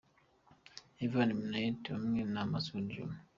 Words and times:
Ivan 1.05 1.29
Minnaert 1.37 1.83
hamwe 1.93 2.19
na 2.33 2.41
Masudi 2.51 2.93
juma 2.95 3.15